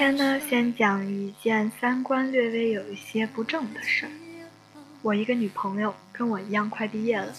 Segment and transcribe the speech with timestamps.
[0.00, 4.12] 今天呢，先讲一件三观略微有一些不正的事儿。
[5.02, 7.30] 我一个女朋友跟我一样快毕业了，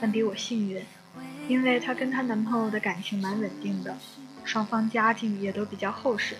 [0.00, 0.82] 但比我幸运，
[1.46, 3.96] 因为她跟她男朋友的感情蛮稳定的，
[4.42, 6.34] 双方家境也都比较厚实，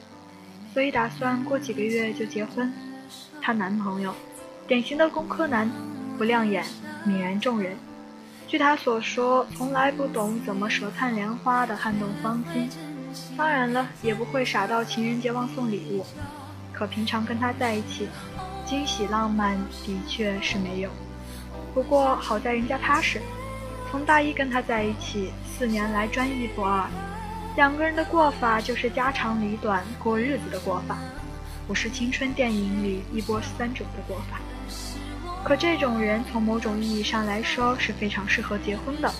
[0.74, 2.72] 所以打算过几个月就结婚。
[3.40, 4.12] 她男朋友，
[4.66, 5.70] 典型的工科男，
[6.18, 6.64] 不亮眼，
[7.06, 7.76] 泯然众人。
[8.48, 12.68] 据她所说，从来不懂怎么舌灿莲花的撼动芳心。
[13.40, 16.04] 当然了，也不会傻到情人节忘送礼物。
[16.74, 18.06] 可平常跟他在一起，
[18.66, 20.90] 惊喜浪漫的确是没有。
[21.72, 23.18] 不过好在人家踏实，
[23.90, 26.86] 从大一跟他在一起，四年来专一不二。
[27.56, 30.98] 两个人的过法就是家长里短过日子的过法，
[31.66, 34.38] 不是青春电影里一波三折的过法。
[35.42, 39.10] 可这种人从某种意义上来说是非常适合结婚的。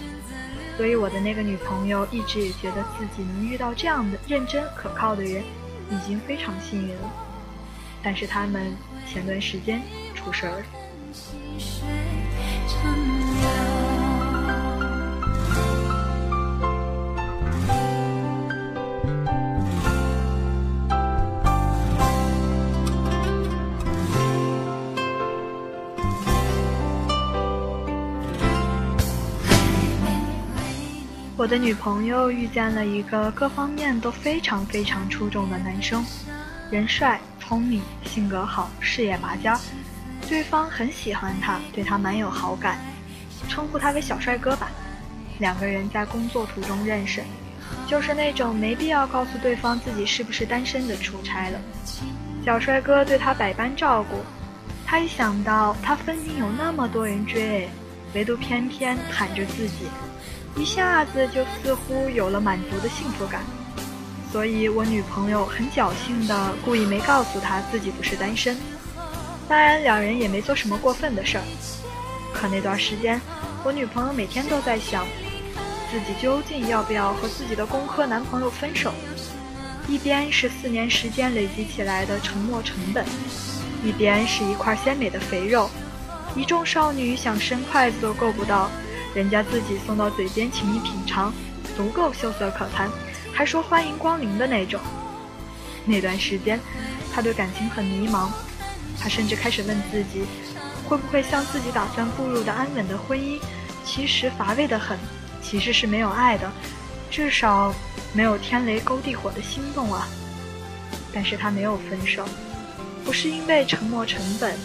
[0.80, 5.44] 所以我的那个女朋友一直也觉得自己能遇到这样的认真可靠的人，
[5.90, 7.12] 已经非常幸运了。
[8.02, 8.74] 但是他们
[9.06, 9.82] 前段时间
[10.14, 10.64] 出事儿了。
[31.40, 36.04] 我的女朋友遇见了一个各方面都非常非常出众的男生，
[36.70, 39.50] 人帅、聪明、性格好、事业拔尖，
[40.28, 42.78] 对方很喜欢他，对他蛮有好感，
[43.48, 44.70] 称呼他为小帅哥吧。
[45.38, 47.22] 两个人在工作途中认识，
[47.86, 51.58] 就是那种没必要告诉对方自己是不是单身的出差了。
[52.44, 54.18] 小帅哥对他百般照顾，
[54.84, 57.66] 他一想到他分明有那么多人追，
[58.12, 59.86] 唯独偏偏喊着自己。
[60.56, 63.42] 一下子就似乎有了满足的幸福感，
[64.32, 68.56] 所以我女朋友很侥幸的故意没告诉他自己不是单身。
[69.48, 71.44] 当然，两人也没做什么过分的事儿。
[72.32, 73.20] 可那段时间，
[73.64, 75.06] 我女朋友每天都在想，
[75.90, 78.92] 自己究竟要不要和自己的工科男朋友分手。
[79.88, 83.04] 一边是四年时间累积起来的沉默成本，
[83.84, 85.68] 一边是一块鲜美的肥肉，
[86.36, 88.70] 一众少女想伸筷子都够不到。
[89.14, 91.32] 人家自己送到嘴边，请你品尝，
[91.76, 92.88] 足够秀色可餐，
[93.32, 94.80] 还说欢迎光临的那种。
[95.84, 96.60] 那段时间，
[97.12, 98.28] 他对感情很迷茫，
[99.00, 100.24] 他甚至开始问自己，
[100.88, 103.40] 会不会像自己打算步入的安稳的婚姻，
[103.84, 104.96] 其实乏味的很，
[105.42, 106.48] 其实是没有爱的，
[107.10, 107.74] 至少
[108.12, 110.06] 没有天雷勾地火的心动啊。
[111.12, 112.24] 但是他没有分手，
[113.04, 114.56] 不是因为沉没成本，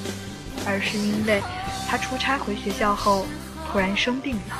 [0.68, 1.42] 而是因为
[1.88, 3.26] 他出差回学校后。
[3.76, 4.56] 突然生病了。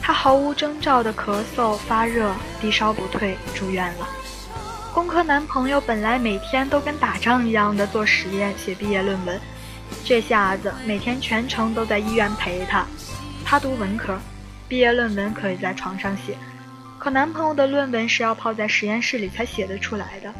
[0.00, 4.08] 他毫无征兆的咳嗽、发热、低烧不退，住院了。
[4.94, 9.40] 工科男朋友本来每天都跟打仗一样的做实验、写毕业论文。
[10.04, 12.86] 这下子每天全程都在医院陪她。
[13.50, 14.16] 她读文科，
[14.68, 16.36] 毕业论文可以在床上写，
[17.00, 20.32] 可男朋友的论文是要泡在实验室里才写得出来的。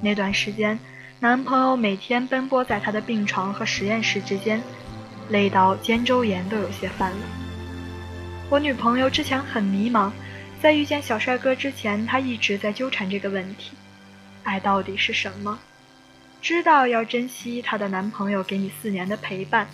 [0.00, 0.78] 那段时间，
[1.18, 4.62] 男朋友每天奔波在他的病床和实验室之间，
[5.30, 7.18] 累到肩周炎都有些犯了。
[8.48, 10.12] 我女朋友之前很迷茫，
[10.62, 13.72] 在遇见小帅哥之前，她一直在纠缠这个问题：
[14.44, 15.58] 爱到底是什么？
[16.40, 19.66] 知道要珍惜她的男朋友给你四年的陪伴，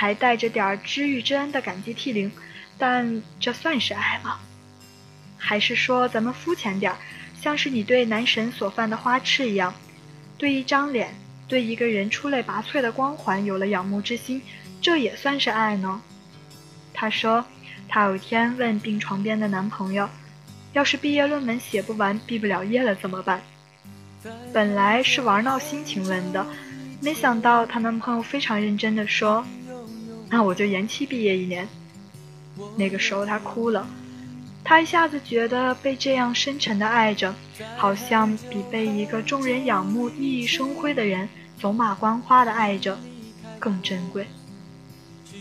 [0.00, 2.30] 还带着点知遇之恩的感激涕零，
[2.78, 4.38] 但这算是爱吗？
[5.36, 6.98] 还是说咱们肤浅点儿，
[7.42, 9.74] 像是你对男神所犯的花痴一样，
[10.38, 11.12] 对一张脸，
[11.48, 14.40] 对一个人出类拔萃的光环有了仰慕之心，
[14.80, 16.00] 这也算是爱呢？
[16.94, 17.44] 她说，
[17.88, 20.08] 她有一天问病床边的男朋友，
[20.74, 23.42] 要是毕业论文写不完，毕不了业了怎么办？
[24.52, 26.46] 本来是玩闹心情问的，
[27.02, 29.44] 没想到她男朋友非常认真的说
[30.30, 31.68] ：“那我就延期毕业一年。”
[32.76, 33.88] 那个时候他哭了，
[34.64, 37.34] 他一下子觉得被这样深沉的爱着，
[37.76, 41.28] 好像比被一个众人仰慕、熠熠生辉的人
[41.60, 42.98] 走马观花的爱着
[43.60, 44.26] 更珍贵。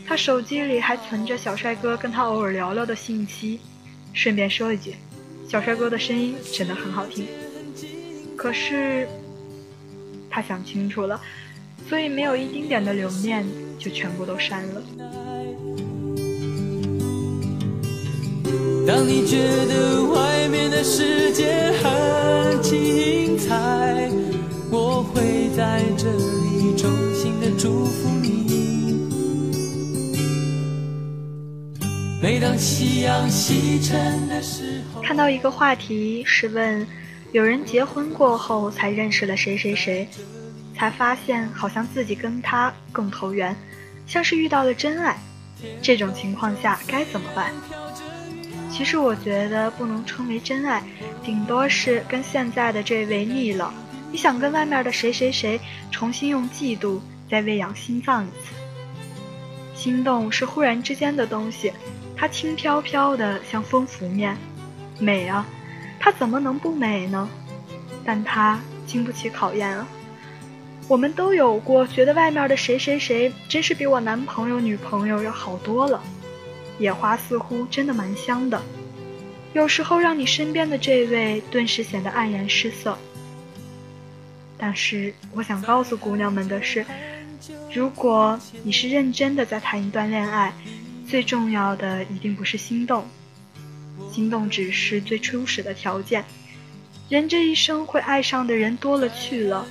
[0.05, 3.59] 他手机里还存着小帅哥跟他偶尔聊聊的信息，
[4.13, 4.95] 顺便说一句，
[5.49, 7.27] 小帅哥的声音真的很好听。
[8.37, 9.09] 可是，
[10.29, 11.19] 他想清楚了，
[11.89, 13.45] 所以没有一丁点的留念，
[13.79, 14.81] 就全部都删了。
[18.87, 19.37] 当你觉
[19.67, 24.09] 得外面的世界很精彩。
[25.57, 28.93] 在这里衷心的祝福你。
[32.21, 36.85] 每当夕阳西沉的时候，看到一个话题是问，
[37.31, 40.07] 有人结婚过后才认识了谁谁谁，
[40.77, 43.55] 才发现好像自己跟他更投缘，
[44.05, 45.17] 像是遇到了真爱。
[45.81, 47.51] 这种情况下该怎么办？
[48.69, 50.83] 其实我觉得不能称为真爱，
[51.23, 53.73] 顶多是跟现在的这位腻了。
[54.11, 55.59] 你想跟外面的谁谁谁
[55.89, 58.53] 重新用嫉妒再喂养心脏一次？
[59.73, 61.73] 心动是忽然之间的东西，
[62.15, 64.37] 它轻飘飘的像风拂面，
[64.99, 65.43] 美啊，
[65.99, 67.27] 它怎么能不美呢？
[68.05, 69.87] 但它经不起考验啊。
[70.87, 76.01] 我们都有过觉得外面的谁谁谁真是比我男朋友女朋友要好多了，
[76.79, 78.61] 野花似乎真的蛮香的，
[79.53, 82.97] 有时候让你身边的这位顿时显得黯然失色。
[84.57, 86.85] 但是我想告诉姑娘们的是，
[87.73, 90.53] 如果你是认真的在谈一段恋爱，
[91.05, 93.05] 最重要的一定不是心动，
[94.09, 96.23] 心动只是最初始的条件。
[97.09, 99.67] 人这一生会爱上的人多了去了。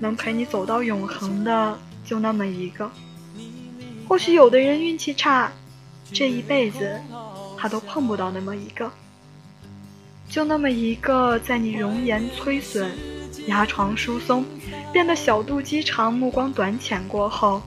[0.00, 2.90] 能陪你走到永恒的就那么一个，
[4.08, 5.50] 或许有的人运气差，
[6.12, 7.00] 这一辈子
[7.56, 8.90] 他都碰不到那么一个，
[10.28, 12.90] 就那么一个，在你容颜摧损、
[13.46, 14.44] 牙床疏松、
[14.92, 17.62] 变得小肚鸡肠、目光短浅过后，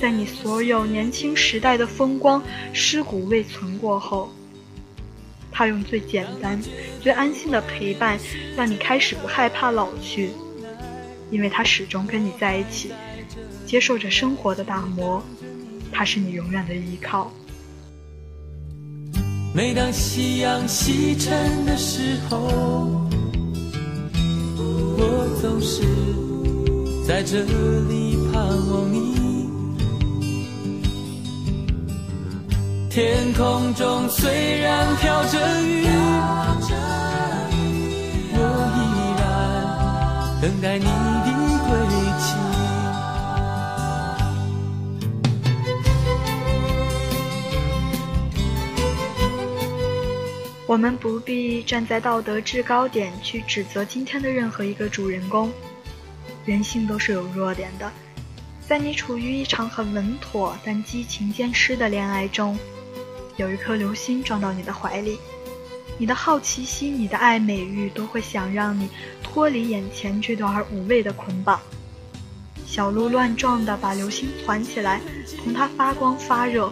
[0.00, 4.30] 在你所有年轻时代的风光尸骨未存过后，
[5.50, 6.60] 他用最简单、
[7.00, 8.16] 最安心的陪伴，
[8.56, 10.30] 让你开始不害怕老去。
[11.30, 12.92] 因为他始终跟你在一起，
[13.66, 15.22] 接受着生活的打磨，
[15.92, 17.32] 他是你永远的依靠。
[19.54, 22.38] 每当夕阳西沉的时候，
[24.96, 25.82] 我总是
[27.06, 27.42] 在这
[27.88, 29.18] 里盼望你。
[32.90, 35.86] 天空中虽然飘着雨，
[38.32, 38.38] 我
[38.76, 38.78] 依
[39.20, 41.07] 然等待你。
[50.68, 55.50] 我们不必站在道德制高点去指责今天的任何一个主人公，
[56.44, 57.90] 人性都是有弱点的。
[58.60, 62.54] 在你处于一场很稳妥但激情渐失的恋爱中，
[63.38, 65.18] 有一颗流星撞到你的怀里，
[65.96, 68.90] 你的好奇心、你的爱美欲都会想让你
[69.22, 71.58] 脱离眼前这段而无谓的捆绑。
[72.66, 75.00] 小鹿乱撞的把流星团起来，
[75.42, 76.70] 同它发光发热。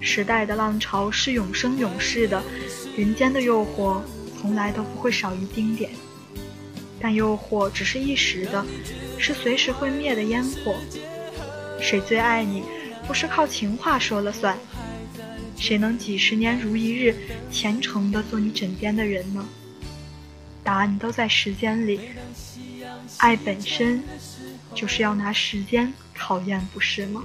[0.00, 2.42] 时代的浪潮是永生永世的，
[2.96, 4.00] 人间的诱惑
[4.40, 5.90] 从来都不会少一丁点。
[7.00, 8.64] 但诱惑只是一时的，
[9.18, 10.74] 是随时会灭的烟火。
[11.80, 12.62] 谁最爱你，
[13.06, 14.58] 不是靠情话说了算？
[15.56, 17.14] 谁能几十年如一日
[17.50, 19.48] 虔诚的做你枕边的人呢？
[20.64, 22.00] 答案都在时间里。
[23.18, 24.02] 爱本身
[24.74, 27.24] 就是要拿时间考验，不是吗？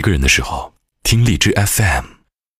[0.00, 2.19] 一个人的时候，听荔枝 FM。